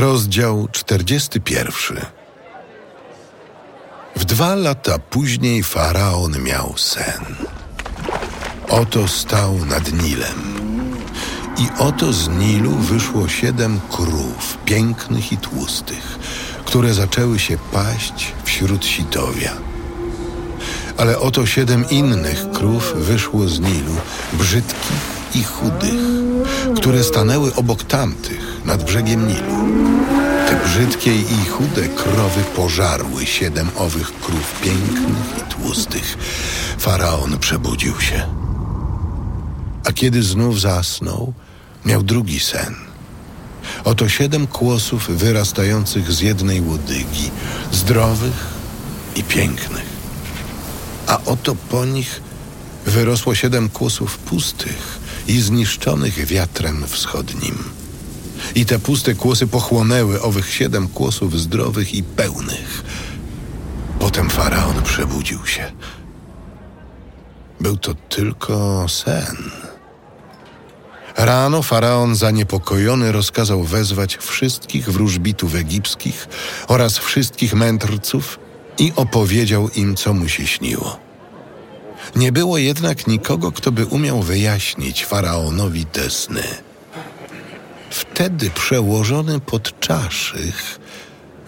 Rozdział 0.00 0.68
41. 0.72 2.06
W 4.16 4.24
dwa 4.24 4.54
lata 4.54 4.98
później 4.98 5.62
faraon 5.62 6.42
miał 6.42 6.74
sen. 6.76 7.24
Oto 8.68 9.08
stał 9.08 9.64
nad 9.64 9.92
Nilem. 9.92 10.60
I 11.58 11.68
oto 11.78 12.12
z 12.12 12.28
Nilu 12.28 12.70
wyszło 12.70 13.28
siedem 13.28 13.80
krów, 13.90 14.58
pięknych 14.64 15.32
i 15.32 15.36
tłustych, 15.36 16.18
które 16.64 16.94
zaczęły 16.94 17.38
się 17.38 17.58
paść 17.72 18.32
wśród 18.44 18.86
sitowia. 18.86 19.52
Ale 20.96 21.18
oto 21.18 21.46
siedem 21.46 21.90
innych 21.90 22.50
krów 22.50 22.94
wyszło 22.96 23.48
z 23.48 23.60
Nilu, 23.60 23.96
brzydkich 24.32 25.20
i 25.34 25.42
chudych, 25.42 26.00
które 26.76 27.04
stanęły 27.04 27.54
obok 27.54 27.84
tamtych 27.84 28.64
nad 28.64 28.84
brzegiem 28.84 29.28
Nilu. 29.28 29.56
Te 30.48 30.60
brzydkie 30.64 31.16
i 31.16 31.44
chude 31.44 31.88
krowy 31.88 32.40
pożarły 32.56 33.26
siedem 33.26 33.70
owych 33.76 34.20
krów 34.20 34.60
pięknych 34.62 35.38
i 35.38 35.52
tłustych. 35.52 36.18
Faraon 36.78 37.38
przebudził 37.38 38.00
się. 38.00 38.26
A 39.88 39.92
kiedy 39.92 40.22
znów 40.22 40.60
zasnął, 40.60 41.32
miał 41.84 42.02
drugi 42.02 42.40
sen. 42.40 42.74
Oto 43.84 44.08
siedem 44.08 44.46
kłosów 44.46 45.08
wyrastających 45.08 46.12
z 46.12 46.20
jednej 46.20 46.60
łodygi, 46.60 47.30
zdrowych 47.72 48.46
i 49.16 49.24
pięknych. 49.24 49.90
A 51.06 51.18
oto 51.24 51.54
po 51.54 51.84
nich 51.84 52.20
wyrosło 52.86 53.34
siedem 53.34 53.68
kłosów 53.68 54.18
pustych 54.18 54.99
i 55.28 55.40
zniszczonych 55.40 56.26
wiatrem 56.26 56.86
wschodnim. 56.86 57.58
I 58.54 58.66
te 58.66 58.78
puste 58.78 59.14
kłosy 59.14 59.46
pochłonęły 59.46 60.22
owych 60.22 60.52
siedem 60.54 60.88
kłosów 60.88 61.40
zdrowych 61.40 61.94
i 61.94 62.02
pełnych. 62.02 62.84
Potem 63.98 64.30
faraon 64.30 64.82
przebudził 64.82 65.46
się. 65.46 65.72
Był 67.60 67.76
to 67.76 67.94
tylko 67.94 68.86
sen. 68.88 69.36
Rano 71.16 71.62
faraon 71.62 72.16
zaniepokojony 72.16 73.12
rozkazał 73.12 73.64
wezwać 73.64 74.16
wszystkich 74.16 74.90
wróżbitów 74.90 75.54
egipskich 75.54 76.28
oraz 76.68 76.98
wszystkich 76.98 77.54
mędrców 77.54 78.38
i 78.78 78.92
opowiedział 78.96 79.68
im, 79.68 79.96
co 79.96 80.14
mu 80.14 80.28
się 80.28 80.46
śniło. 80.46 81.09
Nie 82.16 82.32
było 82.32 82.58
jednak 82.58 83.06
nikogo, 83.06 83.52
kto 83.52 83.72
by 83.72 83.86
umiał 83.86 84.22
wyjaśnić 84.22 85.04
faraonowi 85.04 85.86
te 85.86 86.10
sny. 86.10 86.42
Wtedy 87.90 88.50
przełożony 88.50 89.40
podczaszych 89.40 90.78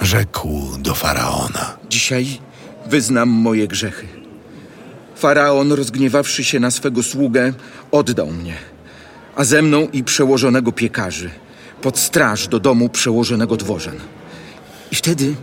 rzekł 0.00 0.78
do 0.78 0.94
faraona. 0.94 1.76
Dzisiaj 1.90 2.26
wyznam 2.86 3.28
moje 3.28 3.68
grzechy. 3.68 4.06
Faraon, 5.16 5.72
rozgniewawszy 5.72 6.44
się 6.44 6.60
na 6.60 6.70
swego 6.70 7.02
sługę, 7.02 7.52
oddał 7.90 8.26
mnie, 8.26 8.54
a 9.36 9.44
ze 9.44 9.62
mną 9.62 9.88
i 9.92 10.04
przełożonego 10.04 10.72
piekarzy, 10.72 11.30
pod 11.82 11.98
straż 11.98 12.48
do 12.48 12.60
domu 12.60 12.88
przełożonego 12.88 13.56
dworzan. 13.56 13.96
I 14.92 14.94
wtedy 14.94 15.34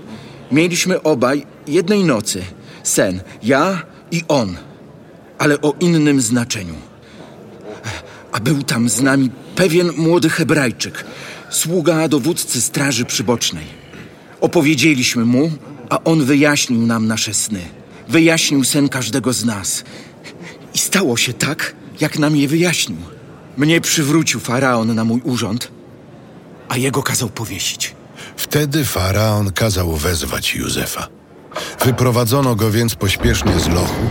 mieliśmy 0.52 1.04
obaj 1.04 1.46
jednej 1.68 2.04
nocy 2.04 2.42
sen, 2.84 3.22
ja 3.44 3.82
i 4.12 4.24
on, 4.28 4.58
ale 5.40 5.62
o 5.62 5.74
innym 5.80 6.22
znaczeniu. 6.22 6.76
A 8.32 8.40
był 8.40 8.64
tam 8.64 8.90
z 8.90 9.02
nami 9.02 9.30
pewien 9.56 9.92
młody 9.98 10.30
Hebrajczyk, 10.30 11.06
sługa 11.50 12.08
dowódcy 12.08 12.62
straży 12.62 13.06
przybocznej. 13.06 13.66
Opowiedzieliśmy 14.42 15.26
mu, 15.26 15.52
a 15.90 16.04
on 16.04 16.26
wyjaśnił 16.26 16.82
nam 16.82 17.08
nasze 17.08 17.34
sny. 17.34 17.62
Wyjaśnił 18.08 18.64
sen 18.64 18.90
każdego 18.90 19.34
z 19.34 19.46
nas. 19.46 19.84
I 20.74 20.78
stało 20.78 21.18
się 21.18 21.34
tak, 21.34 21.76
jak 22.02 22.20
nam 22.20 22.36
je 22.36 22.48
wyjaśnił. 22.48 22.98
Mnie 23.58 23.82
przywrócił 23.82 24.40
faraon 24.40 24.96
na 24.96 25.04
mój 25.04 25.22
urząd, 25.24 25.72
a 26.70 26.78
jego 26.78 27.04
kazał 27.04 27.30
powiesić. 27.30 27.96
Wtedy 28.36 28.86
faraon 28.86 29.52
kazał 29.52 29.96
wezwać 29.96 30.56
Józefa. 30.56 31.08
Wyprowadzono 31.86 32.56
go 32.56 32.72
więc 32.72 32.96
pośpiesznie 32.96 33.60
z 33.60 33.68
lochu, 33.68 34.06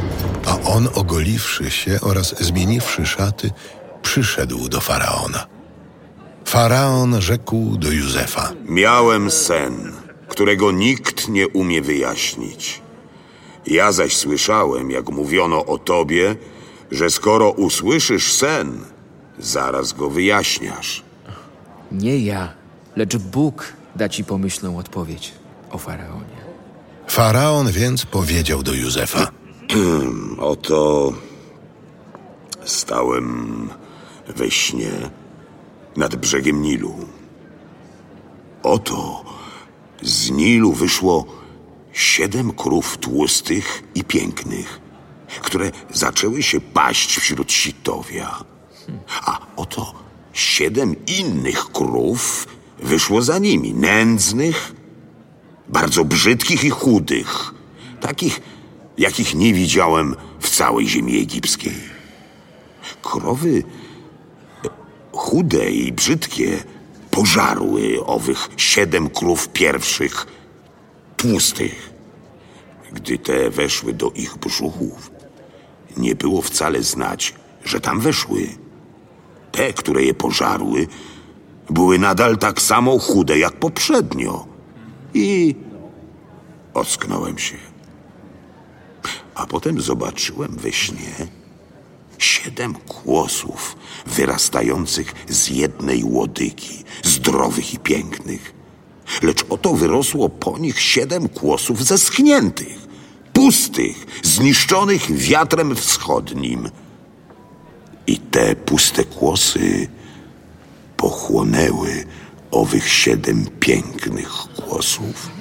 a 0.48 0.60
on, 0.60 0.88
ogoliwszy 0.94 1.70
się 1.70 1.98
oraz 2.00 2.34
zmieniwszy 2.40 3.06
szaty, 3.06 3.50
przyszedł 4.02 4.68
do 4.68 4.80
faraona. 4.80 5.46
Faraon 6.44 7.20
rzekł 7.20 7.76
do 7.76 7.90
Józefa: 7.90 8.52
Miałem 8.64 9.30
sen, 9.30 9.92
którego 10.28 10.72
nikt 10.72 11.28
nie 11.28 11.48
umie 11.48 11.82
wyjaśnić. 11.82 12.80
Ja 13.66 13.92
zaś 13.92 14.16
słyszałem, 14.16 14.90
jak 14.90 15.10
mówiono 15.10 15.66
o 15.66 15.78
tobie, 15.78 16.36
że 16.90 17.10
skoro 17.10 17.50
usłyszysz 17.50 18.32
sen, 18.32 18.80
zaraz 19.38 19.92
go 19.92 20.10
wyjaśniasz. 20.10 21.02
Nie 21.92 22.18
ja, 22.18 22.52
lecz 22.96 23.16
Bóg 23.16 23.72
da 23.96 24.08
ci 24.08 24.24
pomyślną 24.24 24.78
odpowiedź 24.78 25.32
o 25.70 25.78
faraonie. 25.78 26.38
Faraon 27.08 27.72
więc 27.72 28.06
powiedział 28.06 28.62
do 28.62 28.72
Józefa: 28.74 29.37
Oto 30.38 31.12
stałem 32.64 33.68
we 34.28 34.50
śnie 34.50 34.90
nad 35.96 36.16
brzegiem 36.16 36.62
Nilu. 36.62 36.94
Oto 38.62 39.24
z 40.02 40.30
Nilu 40.30 40.72
wyszło 40.72 41.26
siedem 41.92 42.52
krów 42.52 42.96
tłustych 42.96 43.82
i 43.94 44.04
pięknych, 44.04 44.80
które 45.42 45.70
zaczęły 45.90 46.42
się 46.42 46.60
paść 46.60 47.18
wśród 47.18 47.52
sitowia. 47.52 48.44
A 49.20 49.38
oto 49.56 49.94
siedem 50.32 51.06
innych 51.06 51.72
krów 51.72 52.46
wyszło 52.78 53.22
za 53.22 53.38
nimi, 53.38 53.74
nędznych, 53.74 54.72
bardzo 55.68 56.04
brzydkich 56.04 56.64
i 56.64 56.70
chudych, 56.70 57.54
takich, 58.00 58.40
jakich 58.98 59.34
nie 59.34 59.54
widziałem 59.54 60.16
w 60.40 60.50
całej 60.50 60.88
ziemi 60.88 61.18
egipskiej. 61.18 61.74
Krowy 63.02 63.62
e, 64.64 64.68
chude 65.12 65.70
i 65.70 65.92
brzydkie 65.92 66.58
pożarły 67.10 68.06
owych 68.06 68.48
siedem 68.56 69.10
krów 69.10 69.48
pierwszych, 69.48 70.26
tłustych. 71.16 71.92
Gdy 72.92 73.18
te 73.18 73.50
weszły 73.50 73.92
do 73.92 74.10
ich 74.10 74.36
brzuchów, 74.36 75.10
nie 75.96 76.14
było 76.14 76.42
wcale 76.42 76.82
znać, 76.82 77.34
że 77.64 77.80
tam 77.80 78.00
weszły. 78.00 78.48
Te, 79.52 79.72
które 79.72 80.02
je 80.02 80.14
pożarły, 80.14 80.86
były 81.70 81.98
nadal 81.98 82.38
tak 82.38 82.62
samo 82.62 82.98
chude 82.98 83.38
jak 83.38 83.52
poprzednio. 83.52 84.46
I 85.14 85.54
ocknąłem 86.74 87.38
się. 87.38 87.56
A 89.38 89.46
potem 89.46 89.80
zobaczyłem 89.80 90.56
we 90.56 90.72
śnie 90.72 91.26
siedem 92.18 92.74
kłosów 92.74 93.76
wyrastających 94.06 95.14
z 95.28 95.48
jednej 95.48 96.04
łodygi, 96.04 96.84
zdrowych 97.04 97.74
i 97.74 97.78
pięknych. 97.78 98.54
Lecz 99.22 99.44
oto 99.48 99.74
wyrosło 99.74 100.28
po 100.28 100.58
nich 100.58 100.80
siedem 100.80 101.28
kłosów 101.28 101.84
zeschniętych, 101.84 102.88
pustych, 103.32 104.06
zniszczonych 104.22 105.12
wiatrem 105.16 105.76
wschodnim. 105.76 106.70
I 108.06 108.18
te 108.18 108.56
puste 108.56 109.04
kłosy 109.04 109.88
pochłonęły 110.96 112.04
owych 112.50 112.92
siedem 112.92 113.46
pięknych 113.60 114.32
kłosów. 114.56 115.37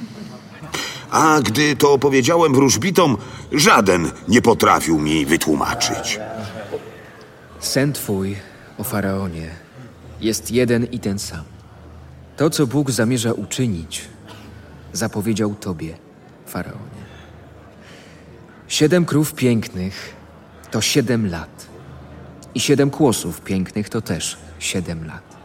A 1.11 1.39
gdy 1.41 1.75
to 1.75 1.93
opowiedziałem 1.93 2.53
wróżbitom, 2.53 3.17
żaden 3.51 4.11
nie 4.27 4.41
potrafił 4.41 4.99
mi 4.99 5.25
wytłumaczyć. 5.25 6.19
Sen 7.59 7.93
twój 7.93 8.35
o 8.77 8.83
faraonie 8.83 9.49
jest 10.21 10.51
jeden 10.51 10.85
i 10.85 10.99
ten 10.99 11.19
sam. 11.19 11.43
To, 12.37 12.49
co 12.49 12.67
Bóg 12.67 12.91
zamierza 12.91 13.33
uczynić, 13.33 14.01
zapowiedział 14.93 15.55
tobie, 15.55 15.97
faraonie. 16.45 17.07
Siedem 18.67 19.05
krów 19.05 19.33
pięknych 19.33 20.15
to 20.71 20.81
siedem 20.81 21.29
lat. 21.29 21.67
I 22.55 22.59
siedem 22.59 22.89
kłosów 22.89 23.41
pięknych 23.41 23.89
to 23.89 24.01
też 24.01 24.37
siedem 24.59 25.07
lat. 25.07 25.37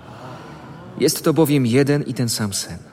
Jest 0.98 1.22
to 1.22 1.32
bowiem 1.32 1.66
jeden 1.66 2.02
i 2.02 2.14
ten 2.14 2.28
sam 2.28 2.52
sen. 2.52 2.91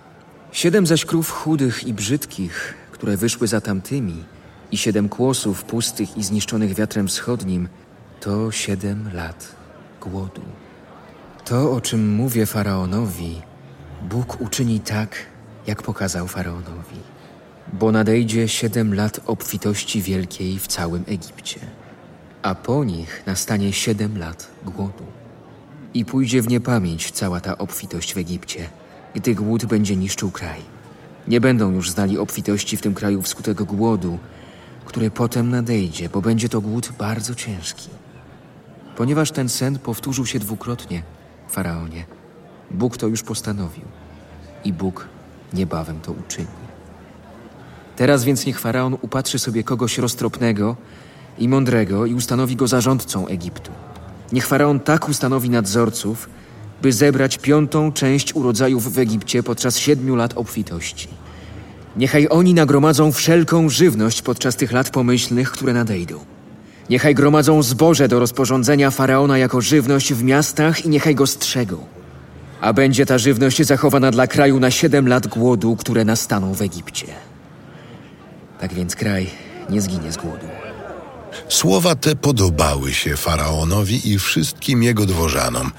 Siedem 0.51 0.87
zaś 0.87 1.05
krów 1.05 1.31
chudych 1.31 1.87
i 1.87 1.93
brzydkich, 1.93 2.73
które 2.91 3.17
wyszły 3.17 3.47
za 3.47 3.61
tamtymi, 3.61 4.23
i 4.71 4.77
siedem 4.77 5.09
kłosów 5.09 5.63
pustych 5.63 6.17
i 6.17 6.23
zniszczonych 6.23 6.73
wiatrem 6.73 7.07
wschodnim, 7.07 7.67
to 8.19 8.51
siedem 8.51 9.09
lat 9.13 9.55
głodu. 10.01 10.41
To, 11.45 11.71
o 11.71 11.81
czym 11.81 12.15
mówię 12.15 12.45
faraonowi, 12.45 13.41
Bóg 14.09 14.41
uczyni 14.41 14.79
tak, 14.79 15.15
jak 15.67 15.83
pokazał 15.83 16.27
faraonowi, 16.27 16.99
bo 17.73 17.91
nadejdzie 17.91 18.47
siedem 18.47 18.93
lat 18.93 19.19
obfitości 19.25 20.01
wielkiej 20.01 20.59
w 20.59 20.67
całym 20.67 21.03
Egipcie, 21.07 21.59
a 22.41 22.55
po 22.55 22.83
nich 22.83 23.23
nastanie 23.25 23.73
siedem 23.73 24.17
lat 24.17 24.47
głodu. 24.65 25.05
I 25.93 26.05
pójdzie 26.05 26.41
w 26.41 26.47
niepamięć 26.47 27.11
cała 27.11 27.41
ta 27.41 27.57
obfitość 27.57 28.13
w 28.13 28.17
Egipcie, 28.17 28.69
gdy 29.13 29.35
głód 29.35 29.65
będzie 29.65 29.95
niszczył 29.95 30.31
kraj. 30.31 30.61
Nie 31.27 31.41
będą 31.41 31.71
już 31.71 31.91
znali 31.91 32.17
obfitości 32.17 32.77
w 32.77 32.81
tym 32.81 32.93
kraju 32.93 33.21
wskutek 33.21 33.63
głodu, 33.63 34.19
który 34.85 35.11
potem 35.11 35.49
nadejdzie, 35.49 36.09
bo 36.09 36.21
będzie 36.21 36.49
to 36.49 36.61
głód 36.61 36.91
bardzo 36.99 37.35
ciężki. 37.35 37.89
Ponieważ 38.95 39.31
ten 39.31 39.49
sen 39.49 39.79
powtórzył 39.79 40.25
się 40.25 40.39
dwukrotnie, 40.39 41.03
faraonie, 41.49 42.05
Bóg 42.71 42.97
to 42.97 43.07
już 43.07 43.23
postanowił 43.23 43.85
i 44.63 44.73
Bóg 44.73 45.07
niebawem 45.53 46.01
to 46.01 46.11
uczyni. 46.11 46.47
Teraz 47.95 48.23
więc 48.23 48.45
niech 48.45 48.59
faraon 48.59 48.97
upatrzy 49.01 49.39
sobie 49.39 49.63
kogoś 49.63 49.97
roztropnego 49.97 50.75
i 51.37 51.47
mądrego 51.47 52.05
i 52.05 52.13
ustanowi 52.13 52.55
go 52.55 52.67
zarządcą 52.67 53.27
Egiptu. 53.27 53.71
Niech 54.31 54.47
faraon 54.47 54.79
tak 54.79 55.09
ustanowi 55.09 55.49
nadzorców, 55.49 56.29
by 56.81 56.93
zebrać 56.93 57.37
piątą 57.37 57.91
część 57.91 58.35
urodzajów 58.35 58.93
w 58.93 58.99
Egipcie 58.99 59.43
podczas 59.43 59.77
siedmiu 59.77 60.15
lat 60.15 60.33
obfitości. 60.35 61.07
Niechaj 61.97 62.27
oni 62.29 62.53
nagromadzą 62.53 63.11
wszelką 63.11 63.69
żywność 63.69 64.21
podczas 64.21 64.55
tych 64.55 64.71
lat 64.71 64.89
pomyślnych, 64.89 65.51
które 65.51 65.73
nadejdą. 65.73 66.19
Niechaj 66.89 67.15
gromadzą 67.15 67.63
zboże 67.63 68.07
do 68.07 68.19
rozporządzenia 68.19 68.91
faraona 68.91 69.37
jako 69.37 69.61
żywność 69.61 70.13
w 70.13 70.23
miastach 70.23 70.85
i 70.85 70.89
niechaj 70.89 71.15
go 71.15 71.27
strzegą. 71.27 71.85
A 72.61 72.73
będzie 72.73 73.05
ta 73.05 73.17
żywność 73.17 73.63
zachowana 73.65 74.11
dla 74.11 74.27
kraju 74.27 74.59
na 74.59 74.71
siedem 74.71 75.07
lat 75.07 75.27
głodu, 75.27 75.75
które 75.75 76.05
nastaną 76.05 76.53
w 76.53 76.61
Egipcie. 76.61 77.07
Tak 78.59 78.73
więc 78.73 78.95
kraj 78.95 79.27
nie 79.69 79.81
zginie 79.81 80.11
z 80.11 80.17
głodu. 80.17 80.47
Słowa 81.49 81.95
te 81.95 82.15
podobały 82.15 82.93
się 82.93 83.15
faraonowi 83.17 84.11
i 84.11 84.19
wszystkim 84.19 84.83
jego 84.83 85.05
dworzanom. 85.05 85.71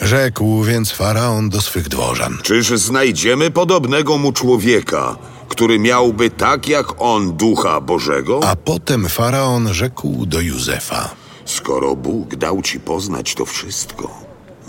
Rzekł 0.00 0.62
więc 0.62 0.92
faraon 0.92 1.48
do 1.50 1.60
swych 1.60 1.88
dworzan. 1.88 2.38
Czyż 2.42 2.68
znajdziemy 2.68 3.50
podobnego 3.50 4.18
mu 4.18 4.32
człowieka, 4.32 5.16
który 5.48 5.78
miałby 5.78 6.30
tak 6.30 6.68
jak 6.68 6.86
on 6.98 7.32
ducha 7.32 7.80
Bożego? 7.80 8.40
A 8.44 8.56
potem 8.56 9.08
faraon 9.08 9.74
rzekł 9.74 10.26
do 10.26 10.40
Józefa. 10.40 11.10
Skoro 11.44 11.96
Bóg 11.96 12.36
dał 12.36 12.62
ci 12.62 12.80
poznać 12.80 13.34
to 13.34 13.44
wszystko, 13.44 14.20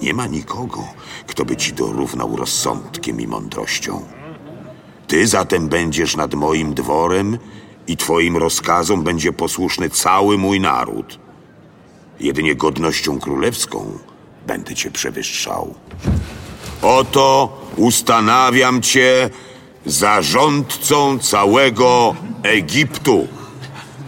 nie 0.01 0.13
ma 0.13 0.27
nikogo, 0.27 0.83
kto 1.27 1.45
by 1.45 1.55
ci 1.55 1.73
dorównał 1.73 2.35
rozsądkiem 2.35 3.21
i 3.21 3.27
mądrością. 3.27 4.05
Ty 5.07 5.27
zatem 5.27 5.67
będziesz 5.67 6.15
nad 6.15 6.33
moim 6.33 6.73
dworem 6.73 7.37
i 7.87 7.97
twoim 7.97 8.37
rozkazom 8.37 9.03
będzie 9.03 9.33
posłuszny 9.33 9.89
cały 9.89 10.37
mój 10.37 10.59
naród. 10.59 11.19
Jedynie 12.19 12.55
godnością 12.55 13.19
królewską 13.19 13.97
będę 14.47 14.75
cię 14.75 14.91
przewyższał. 14.91 15.73
Oto 16.81 17.57
ustanawiam 17.75 18.81
cię 18.81 19.29
zarządcą 19.85 21.19
całego 21.19 22.15
Egiptu. 22.43 23.27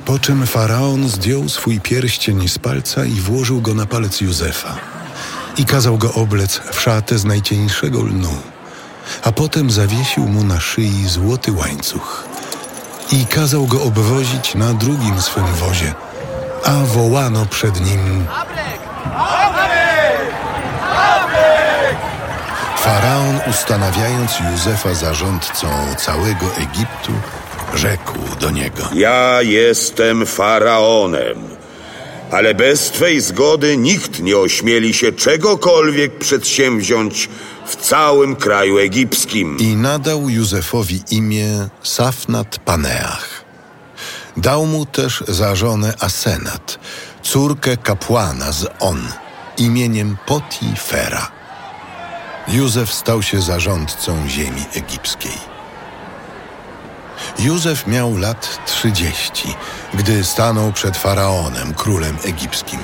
Po 0.06 0.19
czym 0.19 0.47
faraon 0.47 1.09
zdjął 1.09 1.50
swój 1.50 1.80
pierścień 1.80 2.47
z 2.47 2.59
palca 2.59 3.06
i 3.06 3.12
włożył 3.12 3.62
go 3.62 3.74
na 3.74 3.86
palec 3.86 4.21
Józefa. 4.21 4.75
I 5.57 5.65
kazał 5.65 5.97
go 5.97 6.13
oblec 6.13 6.62
w 6.71 6.81
szatę 6.81 7.19
z 7.19 7.25
najcieńszego 7.25 8.01
lnu. 8.01 8.36
A 9.24 9.31
potem 9.31 9.71
zawiesił 9.71 10.24
mu 10.27 10.44
na 10.44 10.59
szyi 10.59 11.07
złoty 11.07 11.51
łańcuch. 11.51 12.24
I 13.12 13.25
kazał 13.25 13.68
go 13.68 13.83
obwozić 13.83 14.56
na 14.56 14.74
drugim 14.74 15.21
swym 15.21 15.45
wozie. 15.45 15.94
A 16.65 16.74
wołano 16.74 17.45
przed 17.45 17.81
nim 17.81 18.25
Faraon, 22.83 23.39
ustanawiając 23.49 24.31
Józefa 24.39 24.93
zarządcą 24.93 25.67
całego 25.97 26.45
Egiptu, 26.55 27.11
rzekł 27.75 28.19
do 28.39 28.49
niego: 28.49 28.83
Ja 28.93 29.41
jestem 29.41 30.25
faraonem, 30.25 31.37
ale 32.31 32.55
bez 32.55 32.91
twej 32.91 33.21
zgody 33.21 33.77
nikt 33.77 34.19
nie 34.19 34.37
ośmieli 34.37 34.93
się 34.93 35.11
czegokolwiek 35.11 36.17
przedsięwziąć 36.17 37.29
w 37.65 37.75
całym 37.75 38.35
kraju 38.35 38.77
egipskim. 38.77 39.57
I 39.57 39.75
nadał 39.75 40.29
Józefowi 40.29 41.03
imię 41.11 41.69
Safnat 41.83 42.59
Paneach. 42.59 43.45
Dał 44.37 44.65
mu 44.65 44.85
też 44.85 45.23
za 45.27 45.55
żonę 45.55 45.93
Asenat, 45.99 46.79
córkę 47.23 47.77
kapłana 47.77 48.51
z 48.51 48.65
On, 48.79 49.07
imieniem 49.57 50.17
Potifera. 50.25 51.38
Józef 52.47 52.94
stał 52.94 53.24
się 53.24 53.41
zarządcą 53.41 54.27
ziemi 54.27 54.65
egipskiej. 54.74 55.38
Józef 57.39 57.88
miał 57.88 58.18
lat 58.18 58.59
trzydzieści, 58.65 59.56
gdy 59.94 60.24
stanął 60.24 60.71
przed 60.71 60.97
faraonem, 60.97 61.74
królem 61.74 62.18
egipskim. 62.25 62.80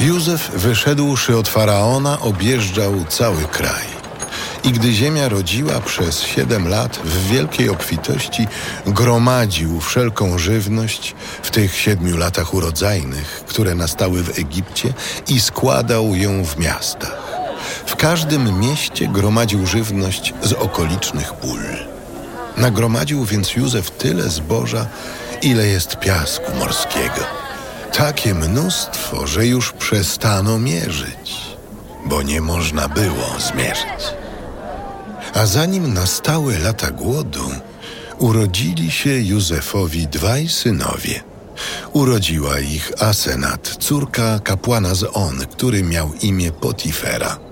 Józef, 0.00 0.50
wyszedłszy 0.50 1.36
od 1.36 1.48
faraona, 1.48 2.20
objeżdżał 2.20 3.04
cały 3.08 3.42
kraj. 3.42 3.98
I 4.64 4.72
gdy 4.72 4.92
ziemia 4.92 5.28
rodziła 5.28 5.80
przez 5.80 6.22
siedem 6.22 6.68
lat 6.68 6.96
w 7.04 7.28
wielkiej 7.28 7.68
obfitości, 7.68 8.46
gromadził 8.86 9.80
wszelką 9.80 10.38
żywność 10.38 11.14
w 11.42 11.50
tych 11.50 11.76
siedmiu 11.76 12.16
latach 12.16 12.54
urodzajnych, 12.54 13.44
które 13.46 13.74
nastały 13.74 14.22
w 14.22 14.38
Egipcie, 14.38 14.92
i 15.28 15.40
składał 15.40 16.14
ją 16.14 16.44
w 16.44 16.58
miastach. 16.58 17.27
W 17.88 17.96
każdym 17.96 18.60
mieście 18.60 19.08
gromadził 19.08 19.66
żywność 19.66 20.34
z 20.42 20.52
okolicznych 20.52 21.32
pól. 21.32 21.60
Nagromadził 22.56 23.24
więc 23.24 23.56
Józef 23.56 23.90
tyle 23.90 24.30
zboża, 24.30 24.86
ile 25.42 25.66
jest 25.66 25.96
piasku 25.96 26.52
morskiego. 26.58 27.26
Takie 27.92 28.34
mnóstwo, 28.34 29.26
że 29.26 29.46
już 29.46 29.72
przestano 29.72 30.58
mierzyć, 30.58 31.36
bo 32.06 32.22
nie 32.22 32.40
można 32.40 32.88
było 32.88 33.26
zmierzyć. 33.38 34.14
A 35.34 35.46
zanim 35.46 35.94
nastały 35.94 36.58
lata 36.58 36.90
głodu, 36.90 37.50
urodzili 38.18 38.90
się 38.90 39.10
Józefowi 39.10 40.06
dwaj 40.06 40.48
synowie. 40.48 41.20
Urodziła 41.92 42.60
ich 42.60 42.92
Asenat, 43.02 43.76
córka 43.80 44.38
kapłana 44.38 44.94
z 44.94 45.04
On, 45.12 45.46
który 45.52 45.82
miał 45.82 46.12
imię 46.22 46.52
Potifera. 46.52 47.47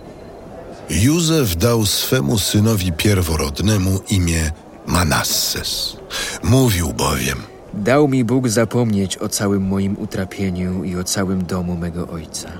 Józef 0.91 1.57
dał 1.57 1.87
swemu 1.87 2.39
synowi 2.39 2.93
pierworodnemu 2.93 4.01
imię 4.09 4.51
Manasses. 4.87 5.97
Mówił 6.43 6.93
bowiem: 6.93 7.39
Dał 7.75 8.09
mi 8.09 8.25
Bóg 8.25 8.49
zapomnieć 8.49 9.19
o 9.19 9.29
całym 9.29 9.63
moim 9.63 9.99
utrapieniu 9.99 10.85
i 10.85 10.97
o 10.97 11.05
całym 11.05 11.47
domu 11.47 11.77
mego 11.77 12.09
ojca. 12.09 12.53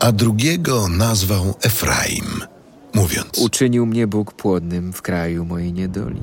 A 0.00 0.12
drugiego 0.12 0.88
nazwał 0.88 1.54
Efraim, 1.62 2.24
mówiąc: 2.94 3.38
Uczynił 3.38 3.86
mnie 3.86 4.06
Bóg 4.06 4.32
płodnym 4.32 4.92
w 4.92 5.02
kraju 5.02 5.44
mojej 5.44 5.72
niedoli. 5.72 6.20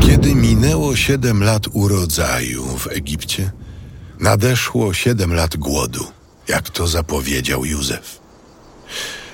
Kiedy 0.00 0.34
minęło 0.34 0.96
siedem 0.96 1.42
lat 1.42 1.62
urodzaju 1.72 2.64
w 2.64 2.86
Egipcie, 2.86 3.52
nadeszło 4.20 4.94
siedem 4.94 5.34
lat 5.34 5.56
głodu, 5.56 6.04
jak 6.48 6.70
to 6.70 6.86
zapowiedział 6.86 7.64
Józef. 7.64 8.21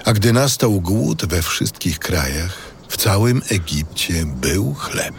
A 0.09 0.12
gdy 0.12 0.33
nastał 0.33 0.81
głód 0.81 1.27
we 1.27 1.43
wszystkich 1.43 1.99
krajach, 1.99 2.59
w 2.88 2.97
całym 2.97 3.43
Egipcie 3.50 4.15
był 4.27 4.75
chleb. 4.75 5.15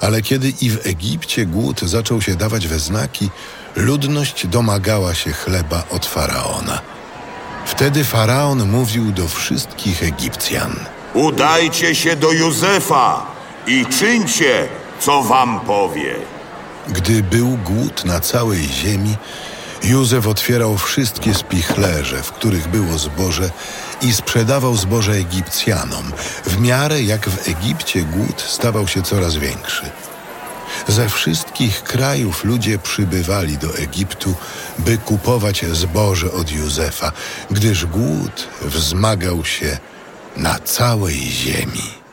Ale 0.00 0.22
kiedy 0.22 0.52
i 0.60 0.70
w 0.70 0.86
Egipcie 0.86 1.46
głód 1.46 1.80
zaczął 1.80 2.22
się 2.22 2.34
dawać 2.36 2.68
we 2.68 2.78
znaki, 2.78 3.30
ludność 3.76 4.46
domagała 4.46 5.14
się 5.14 5.32
chleba 5.32 5.84
od 5.90 6.06
faraona. 6.06 6.80
Wtedy 7.66 8.04
faraon 8.04 8.70
mówił 8.70 9.12
do 9.12 9.28
wszystkich 9.28 10.02
Egipcjan: 10.02 10.76
Udajcie 11.14 11.94
się 11.94 12.16
do 12.16 12.32
Józefa 12.32 13.26
i 13.66 13.86
czyńcie, 13.86 14.68
co 15.00 15.22
wam 15.22 15.60
powie. 15.60 16.14
Gdy 16.88 17.22
był 17.22 17.58
głód 17.64 18.04
na 18.04 18.20
całej 18.20 18.62
ziemi, 18.68 19.16
Józef 19.84 20.26
otwierał 20.26 20.78
wszystkie 20.78 21.34
spichlerze, 21.34 22.22
w 22.22 22.32
których 22.32 22.68
było 22.68 22.98
zboże 22.98 23.50
i 24.02 24.12
sprzedawał 24.12 24.76
zboże 24.76 25.12
Egipcjanom, 25.12 26.12
w 26.46 26.60
miarę 26.60 27.02
jak 27.02 27.28
w 27.28 27.48
Egipcie 27.48 28.02
głód 28.02 28.44
stawał 28.48 28.88
się 28.88 29.02
coraz 29.02 29.36
większy. 29.36 29.90
Ze 30.88 31.08
wszystkich 31.08 31.82
krajów 31.82 32.44
ludzie 32.44 32.78
przybywali 32.78 33.58
do 33.58 33.78
Egiptu, 33.78 34.34
by 34.78 34.98
kupować 34.98 35.64
zboże 35.72 36.32
od 36.32 36.52
Józefa, 36.52 37.12
gdyż 37.50 37.86
głód 37.86 38.48
wzmagał 38.62 39.44
się 39.44 39.78
na 40.36 40.58
całej 40.58 41.20
ziemi. 41.20 42.03